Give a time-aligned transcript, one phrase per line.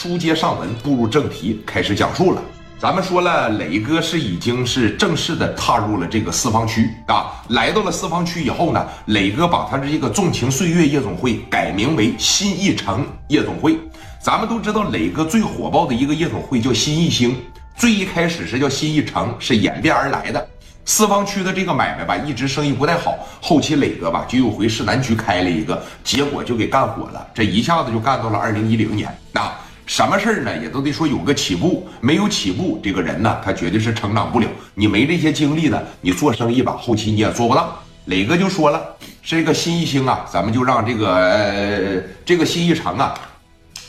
[0.00, 2.40] 书接上文，步入正题，开始讲述了。
[2.78, 7.32] 咱们说了，磊哥是已经是正式的踏入了这个四方区啊。
[7.48, 13.76] 来到了四方区以后呢，磊哥把他的这个纵情岁月夜总会改名为新艺城夜总会。
[14.20, 17.36] 咱们都知道，磊哥最火爆的一个夜总会叫新艺星，
[17.74, 20.48] 最一开始是叫新艺城，是演变而来的。
[20.84, 29.58] 四方区的这个买卖吧，一直生意不太好，后期磊哥吧就又回市南区开了一个，结果就给干火了，这一下子就干到了二零一零年啊。
[29.88, 30.54] 什么事儿呢？
[30.58, 34.46] 也都得说有个起步，没有起步，这个人呢，他绝对是成长不了。
[34.74, 37.66] 你没这些经历呢，你做生意吧，后期你也做不大。
[38.04, 38.80] 磊哥就说了，
[39.22, 43.14] 这个新一星啊，咱们就让这个这个新一城啊，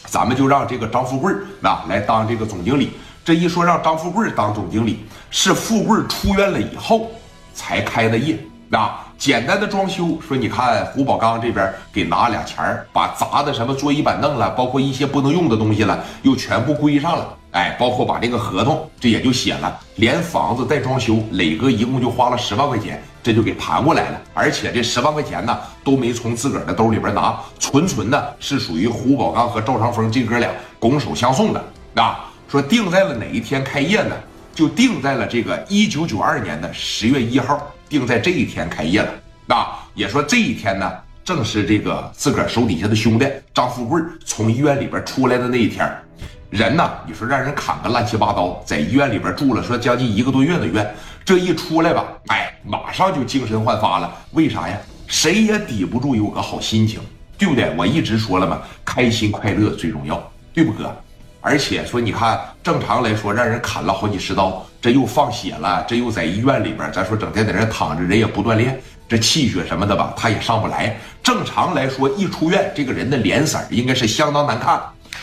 [0.06, 2.92] 咱们就让这个张富贵啊来当这个总经理。
[3.26, 7.12] 这一说让张富贵当总经理，是富贵出院了以后
[7.54, 8.40] 才开的业
[8.72, 9.06] 啊。
[9.20, 12.58] 简单的装修，说你看胡宝刚这边给拿俩钱，
[12.94, 17.36] 把砸的什么桌椅板凳了，包括一些不能用的东西了，又全部归上了。
[17.52, 24.22] 哎，包括把这个合同，这也就写了，连房子带装修，磊哥一共就花了十万块钱，这就给盘过来了。
[24.34, 31.62] 而且这十万块钱呢，都没从自个儿的兜里边拿，纯纯的是属于胡宝刚和赵长峰这哥俩拱手相送的。
[31.96, 34.16] 啊，说定在了哪一天开业呢？
[34.56, 37.62] 就定在了这个一九九二年的十月一号。
[37.90, 39.12] 定在这一天开业了，
[39.48, 40.92] 啊，也说这一天呢，
[41.26, 45.92] 正是这个自个儿手底下的兄弟张富贵从医院里边出来的那一天。
[46.52, 54.12] 人呢，你说让人砍个乱七八糟，在医院里边住了说将近一个多月的院，这一出来吧，哎，马上就精神焕发了。
[54.32, 54.78] 为啥呀？
[55.08, 57.00] 谁也抵不住有个好心情，
[57.38, 57.74] 对不对？
[57.78, 60.96] 我一直说了嘛，开心快乐最重要，对不哥？
[61.42, 70.98] 而且说，你看，正常来说，让人砍了好几十刀，这又放血了，这又在医院里边，咱说整天在这躺着，人也不锻炼，这气血什么的吧，他也上不来。
[71.24, 74.82] 正常来说，一出院，这个人的脸色应该是相当难看。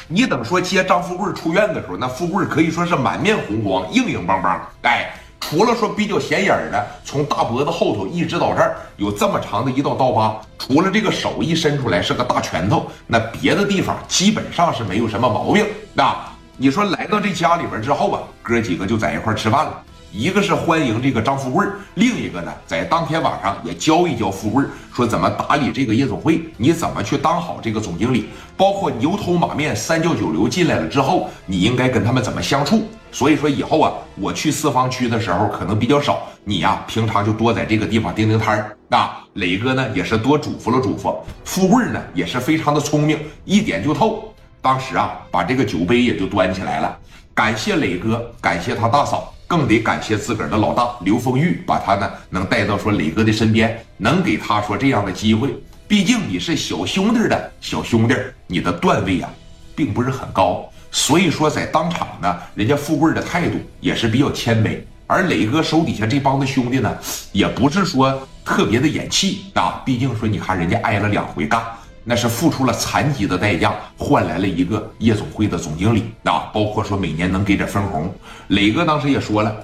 [0.08, 5.12] 你等说接张富贵出院的时候，那富贵可以说是满面红光，硬硬邦邦，哎。
[5.48, 15.64] 除了说比较显眼的，从大脖子后头一直到这儿有这么长的一道刀疤，除了这个手一伸出来是个大拳头，那别的地方基本上是没有什么毛病。
[15.94, 16.16] 那
[16.56, 19.82] 你说来到这家里边之后啊，哥几个就在一块吃饭了。
[20.10, 32.82] 一个是欢迎这个张富贵，另一个呢，在当天晚上也教一教富贵，说怎么打理这个夜总会，你怎么去当好这个总经理，包括牛头马面三教九流进来了之后，你应该跟他们怎么相处。
[33.16, 38.76] 所以说以后啊，我去四方区的时候可能比较少，你呀平常就多在这个地方盯盯摊儿。
[38.90, 44.34] 那磊哥呢也是多嘱咐了嘱咐，富贵呢也是非常的聪明，一点就透。
[44.60, 46.94] 当时啊，把这个酒杯也就端起来了，
[47.32, 49.32] 感谢磊哥，感谢他大嫂。
[49.46, 55.56] 更得感谢自个儿的老大刘丰玉，把他呢能带到说磊哥的身边，能给他说这样的机会。
[55.88, 58.14] 毕竟你是小兄弟的小兄弟，
[58.46, 59.30] 你的段位啊，
[59.74, 60.68] 并不是很高。
[60.96, 64.78] 所以说在当场呢，人家富贵的态度也是比较谦卑。
[65.06, 66.96] 而磊哥手底下这帮子兄弟呢，
[67.32, 69.82] 也不是说特别的眼气啊。
[69.84, 71.62] 毕竟说你看人家挨了两回干。
[72.02, 78.10] 那是付出了残疾的代价，换来了一个夜总会的总经理啊，包括说每年能给点分红。
[78.48, 79.54] 磊哥当时也说了，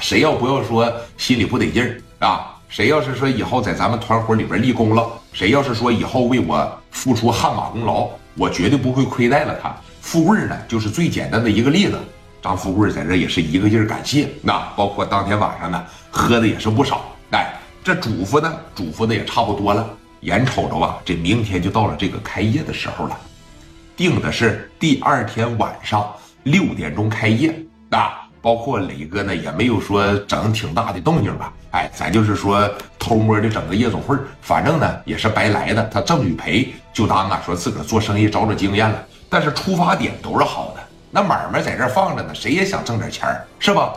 [0.00, 2.56] 谁要不要说心里不得劲儿啊？
[2.70, 9.74] 谁要是说以后在咱们团伙里边立功了，谁要是说以后为我付出汗马功劳，我绝对不会亏待了他。
[10.06, 11.98] 富贵呢，就是最简单的一个例子。
[12.40, 17.06] 张富贵在这也是一个劲儿感谢，那包括当天晚上呢，喝的也是不少。
[17.32, 17.52] 哎，
[17.82, 19.84] 这嘱咐呢，嘱咐的也差不多了。
[20.20, 23.18] 眼瞅着啊，这明天就到了这个开业的时候了，
[23.96, 26.08] 定的是第二天晚上
[26.44, 27.52] 六点钟开业
[27.90, 28.22] 啊。
[28.40, 31.52] 包括磊哥呢，也没有说整挺大的动静吧？
[31.72, 35.82] 哎，咱就是说偷摸的整个夜总会，反正呢也是白来的。
[35.92, 39.04] 他挣与赔就当啊，说自个儿做生意找找经验了。
[39.28, 40.80] 但是出发点都是好的，
[41.10, 43.92] 那买卖在这放着呢，谁也想挣点钱儿，是吧？